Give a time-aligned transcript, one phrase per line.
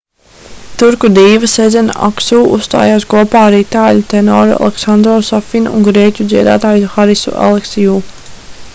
[0.83, 7.39] turku dīva sezena aksu uzstājās kopā ar itāļu tenoru alesandro safinu un grieķu dziedātāju harisu
[7.49, 8.05] aleksiu